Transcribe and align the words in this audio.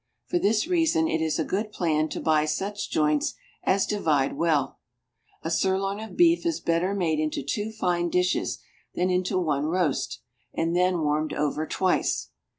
For 0.25 0.39
this 0.39 0.65
reason 0.67 1.07
it 1.07 1.21
is 1.21 1.37
a 1.37 1.43
good 1.45 1.71
plan 1.71 2.09
to 2.09 2.19
buy 2.19 2.45
such 2.45 2.89
joints 2.89 3.35
as 3.63 3.85
divide 3.85 4.33
well. 4.33 4.79
A 5.43 5.51
sirloin 5.51 5.99
of 5.99 6.17
beef 6.17 6.43
is 6.43 6.59
better 6.59 6.95
made 6.95 7.19
into 7.19 7.43
two 7.43 7.71
fine 7.71 8.09
dishes 8.09 8.57
than 8.95 9.11
into 9.11 9.37
one 9.37 9.67
roast, 9.67 10.19
and 10.55 10.75
then 10.75 11.01
warmed 11.01 11.33
over 11.33 11.67
twice. 11.67 12.31